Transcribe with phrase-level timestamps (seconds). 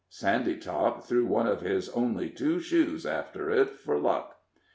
[0.09, 4.37] Sandytop threw one of his only two shoes after it for luck.